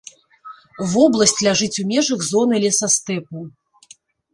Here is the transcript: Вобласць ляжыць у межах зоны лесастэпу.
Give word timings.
Вобласць 0.93 1.35
ляжыць 1.49 1.79
у 1.85 1.87
межах 1.93 2.27
зоны 2.33 2.55
лесастэпу. 2.67 3.49